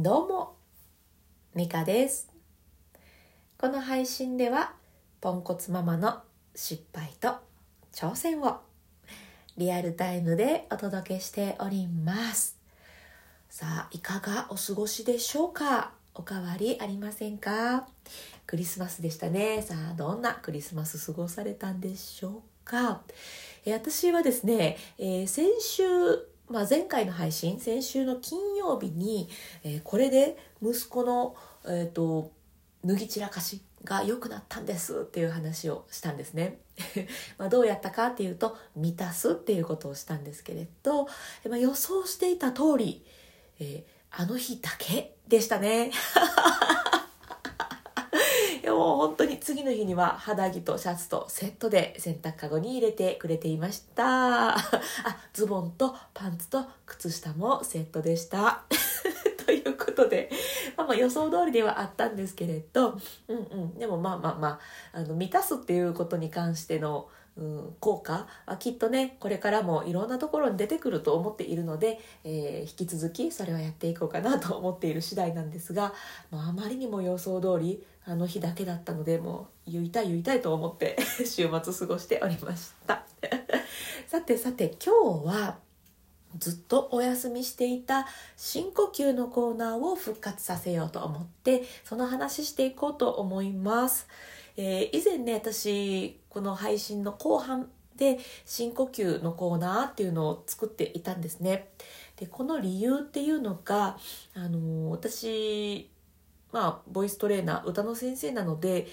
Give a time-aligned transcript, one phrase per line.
[0.00, 0.54] どうも、
[1.56, 2.30] ミカです。
[3.58, 4.74] この配信では、
[5.20, 6.20] ポンコツママの
[6.54, 7.34] 失敗と
[7.92, 8.60] 挑戦を
[9.56, 12.56] リアルタイムでお届けしております。
[13.50, 15.90] さあ、いかがお過ごしでしょうか？
[16.14, 17.88] おかわりありませんか？
[18.46, 19.62] クリスマスでしたね。
[19.62, 23.02] さあ、どんなクリスマス過ごされたんでしょうか？
[23.64, 25.82] えー私はですね、えー先週、
[26.50, 29.28] まあ、前回の配信先週の金曜日に、
[29.64, 31.36] えーこれで息子の、
[31.66, 32.32] えー、と
[32.84, 36.58] 脱ぎ散らかしが良くなったんですっていう話をしたんですね。
[37.38, 41.04] まどうやったかっていうと満たすっていうことをしたんですけれど、
[41.48, 43.04] まあ、予想していた通り、
[43.60, 45.90] えーあの日だけでしたね。
[48.78, 54.54] もう本当に次の日には肌着とシャツとセットで洗濯かごに入れてくれていました。
[54.54, 54.56] あ、
[55.32, 58.62] ズボンとパンツと靴下もセットでした。
[59.44, 60.30] ということで、
[60.76, 62.96] まあまあ予想通りではあったんですけれど、
[63.26, 64.48] うんうん、でもまあまあま
[64.92, 67.08] あ、あの満たすっていうことに関しての、
[67.38, 75.94] うん、効果はきっとねこれからもいろんなところに出てくると思っているので、えー引き続きそれはやっていこうかなと思っている次第なんですが、
[76.30, 83.04] まあ、あまりにも予想通りあの日だけだったのでもう言いたい言いたいと思って 週末過ごしておりました。
[84.06, 85.58] さてさて今日は
[86.38, 94.06] ずっとお休みしていた深呼吸のコーナーを復活させようと思ってその話していこうと思います、
[94.58, 101.70] えー以前ね私この配信の後半で深呼吸のコーナーっていうのを作っていたんですね。
[102.16, 103.96] でこの理由っていうのが
[104.34, 105.88] あの私
[106.52, 108.88] まあボイストレーナー歌の先生なので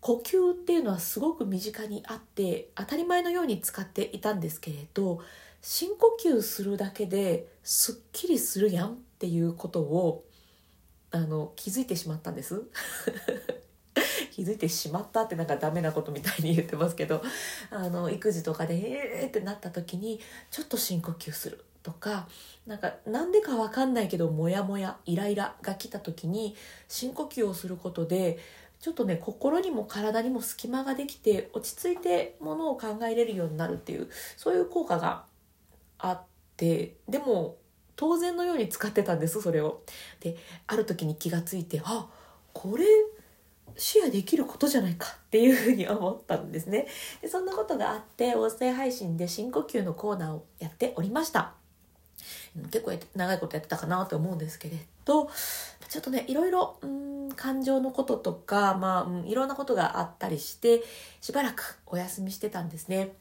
[0.00, 5.20] 呼吸っていうのはすごく身近にあって当たり前のように使っていたんですけれど
[5.62, 10.24] 深呼吸するだけですっきりするやんっていうことを
[11.10, 12.62] あの気づいてしまったんです。
[14.40, 17.22] 気づいてしまったってなんかダメなことみたいに言ってますけど
[17.70, 20.18] あの育児とかでえーってなった時に
[20.50, 22.26] ちょっと深呼吸するとか
[22.66, 26.56] なんかなんでかわかんないけどモヤモヤイライラが来た時に
[26.88, 28.38] 深呼吸をすることで
[28.80, 35.24] ちょっとね心にも体にも隙間ができて落ち着いてものを考えれるようになるっていうそういう効果が
[35.98, 36.22] あっ
[36.56, 37.58] てでも
[37.94, 39.82] 当然のように使ってたんですそれを。
[40.20, 42.08] である時に気がついてあ
[42.54, 42.84] これ
[43.76, 46.86] シェアできることじゃないかっていうふうに思ったんですね。
[47.22, 51.54] でそんなことがあって音声配信で深呼吸のコーナーをやっておりました。
[52.56, 55.30] うん結構長いことやってたかなと思うんですけれど
[55.88, 60.82] ちょっとねいろいろうん感情のこととか、まあうん、いろんなことがあったりして
[61.20, 63.12] しばらくお休みしてたんですね。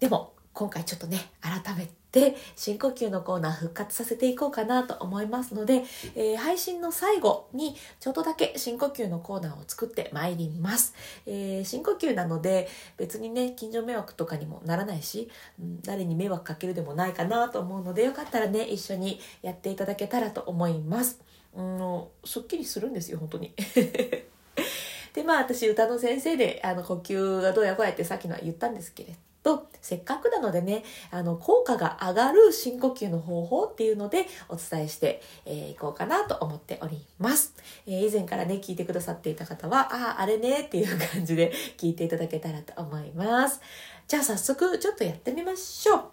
[0.00, 5.84] でも今回ちょっとね改めて深呼吸のコーナー復活させていこうかなと思いますので、
[6.14, 10.94] えー配信の最後にちょっとだけ深呼吸のコーナーを作ってまいります、
[11.26, 21.20] えー深呼吸なので別にね近所迷惑とかにもならないし、うん誰に迷惑かけるでもないかなと思うのでよかったらね一緒にやっていただけたらと思います。
[21.54, 23.54] うんすっきりするんですよ本当に。
[25.12, 37.54] でまあ私歌の先生であの呼吸がどうやこうやってさっきのは言ったんですけれどせっかくなのでねあの効果が上がる深呼吸の方法っていうのでお伝えしてい、えーこうかなと思っております、
[37.86, 43.60] えー以前からね聞いてくださっていた方はあああれねっていう感じで 聞いていただけたらと思います。
[44.08, 46.04] じゃあ早速ちょっとやってみましょう。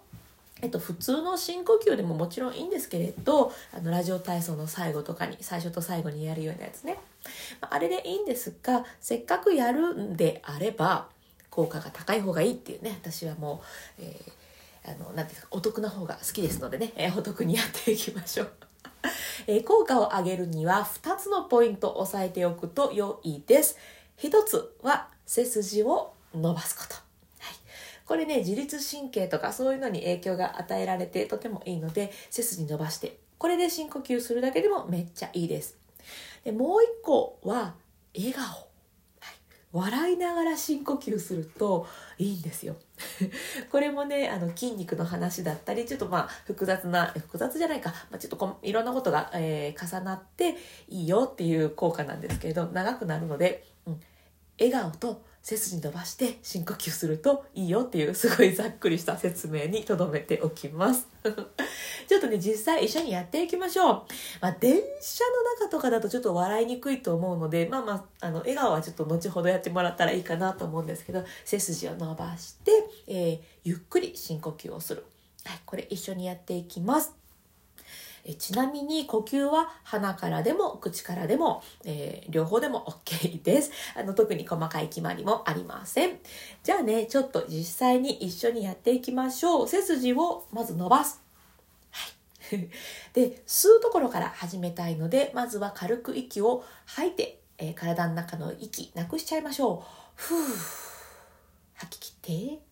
[0.60, 6.98] えっと、普通の深呼吸でももちろんいいんですけれどあのラジオ体操の最後とかに最初と最後にやるようなやつね。
[7.60, 11.08] あれでいいんですがせっかくやるんであれば
[11.58, 13.62] 効果が高い方がいいっていうね私はも
[13.98, 14.32] う、えー
[14.84, 18.52] あのなんていうかお得な方が好きですのでね、えーお得にやっていきましょう。
[19.46, 23.76] え効果を上げるには2つのポイントを押さえておくと良いです。
[24.18, 26.94] 1つは背筋を伸ばすこと。
[26.94, 27.04] はい、
[28.06, 35.76] これね自律神経とかそういうのに影響が与えられてとてもいいので背筋伸ばしてこれで深呼吸するだけでもめっちゃいいです。
[36.44, 37.74] でもう一個は
[38.16, 38.67] 笑顔。
[39.78, 41.86] 笑いながら深呼吸すると
[42.18, 42.76] いいんですよ。
[43.70, 50.56] これもねあの筋肉の話だったりちょっとまあ複雑な複雑じゃないか、まあ、ちょっとこいろんなことが、えー重なって
[50.88, 54.00] いいよっていう効果なんですけれど長くなるので、うん、
[54.58, 61.08] 笑顔と背筋伸ばして深呼吸するといいよっていうすごいざっくりした説明にとどめておきます。
[62.06, 63.94] ちょっとね実際一緒にやっていきましょう。
[64.40, 72.72] まあ、電車の中とかだとちょっと笑いにくいと思うのでまあまああの笑顔はちょっと後ほどやってもらったらいいかなと思うんですけど背筋を伸ばして、
[73.06, 75.04] えーゆっくり深呼吸をする。
[75.44, 77.27] はい、これ一緒にやっていきます。
[78.28, 83.70] えちなみに呼吸は鼻からでも口からでも、えー、両方でも OK です。
[83.96, 86.20] あの特に細かい決まりもありません。
[86.62, 89.68] じゃあねちょっと実際に一緒にやっていきましょう。
[89.68, 91.22] 背筋をまず伸ばす。
[91.90, 92.06] は
[92.54, 92.68] い。
[93.14, 99.84] で吸うところから始めたいのでまずは軽く息を吐いて、えー、体の中の息なくしちゃいましょう。
[100.14, 100.38] ふう。
[101.74, 102.68] 吐き切って。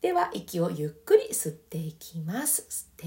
[0.00, 2.66] では息をゆっくり吸っていきます。
[2.68, 3.06] 吸って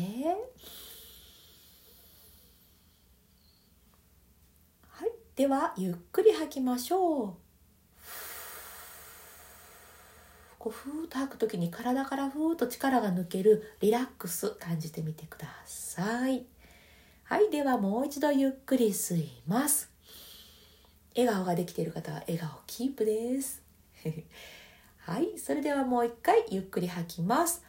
[4.99, 7.33] はいではゆっくり吐きましょう。
[10.57, 16.43] こうふーっと吐く時に体からふーっと力が抜けるリラックス感じてみてください。
[17.23, 19.89] はいではもう一度ゆっくり吸います。
[21.15, 23.61] 笑顔ができている方は笑顔キープです。
[25.07, 27.63] はいそれではもう一回ゆっくり吐きます。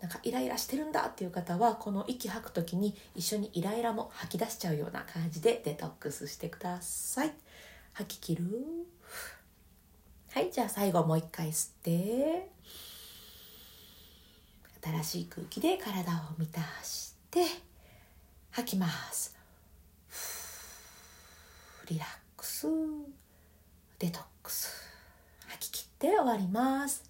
[0.00, 7.32] なんかイライラしてるんだっていう方はこの息吐く時に一緒にイライラも吐き出しちゃうような感じでデトックスしてください。
[7.94, 8.44] 吐き切る？
[10.30, 12.48] はいじゃあ最後もう一回吸って
[14.82, 17.44] 新しい空気で体を満たして
[18.52, 19.36] 吐きます。
[21.88, 22.66] リラックス。
[23.98, 24.72] デトックス。
[25.48, 27.02] 吐き切って終わります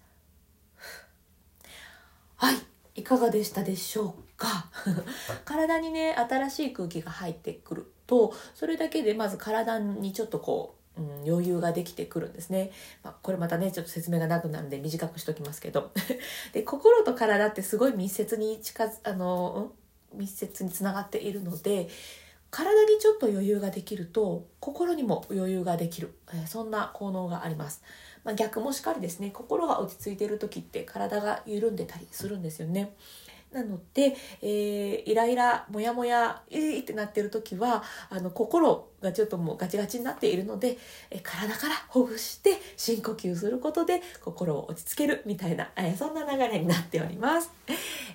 [2.37, 2.55] はい
[2.95, 4.69] いかがでしたでしょうか？
[5.43, 12.71] 体にね新しい空気が入ってくるとそれだけでまず体にちょっとこう、うん、余裕ができてくるんですね、
[13.03, 15.91] まあ、これまたねちょっと説明がなくなるんで短くしときますけど。
[16.53, 19.71] で心と体ってすごい密接に近づあの、
[20.13, 21.89] 密接につながっているので
[22.51, 26.13] 体にちょっと余裕ができると心にも余裕ができる、
[26.47, 27.83] そんな効能があります、
[28.23, 32.93] まあ、逆もしっかりですね心が落ち着いている時って体が緩んでたりするんですよね。
[33.51, 37.81] なので、えー、イライラモヤモヤえーってなっている時は
[38.11, 40.77] あの心がちょっともうガチガチになっているので、
[41.23, 47.51] 体からほぐして深呼吸することで心を落ち着けるみたいな、そんな流れになっております、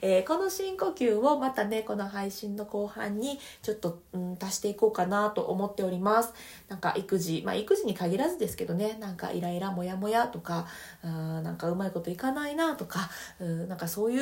[0.00, 6.32] えー、この深呼吸をまたねこの配信の後半にちょっと、うん、足していこうかなと思っております。
[6.68, 10.66] なんか育児まあ育児に限らずですけどねなんかイライラモヤモヤとか
[11.02, 13.10] あなんかうまいこといかないなとか
[13.40, 14.18] うんなんかそうい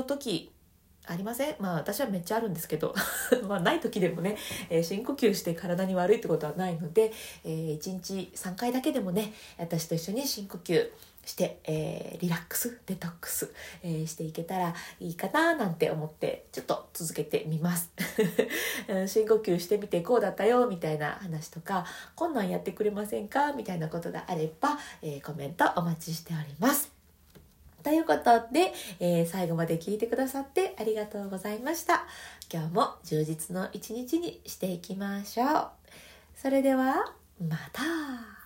[0.00, 0.52] う時
[1.10, 1.56] ありません？
[1.58, 2.94] まあ私はめっちゃあるんですけど。
[3.48, 4.36] まあない時でもね、
[4.68, 7.12] えー、深呼吸して体に悪いってことはないので、
[7.44, 10.90] えー、1日3回だけでもね私と一緒に深呼吸
[11.26, 13.52] して、えー、リラックスデトックス、
[13.82, 17.90] えー、していけたらいいかななんて思ってちょっと続けてみます。
[19.06, 21.84] 深呼吸してみてこうだったよみたいな話とか
[22.14, 23.52] こんなんやってくれませんか？
[23.52, 26.99] みたいなことがあれば、えー、コメントお待ちしております。
[27.82, 32.06] ということで、えー、最後まで聞いてくださってありがとうございました。
[32.52, 35.68] 今日も充実の一日にしていきましょう。
[36.36, 38.39] それでは、また